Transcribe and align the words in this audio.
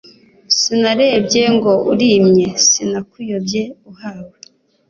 Sinarebye 0.57 1.43
ngo 1.55 1.73
urimye 1.91 2.47
Sinakuyobye 2.67 3.61
uhawe, 3.89 4.37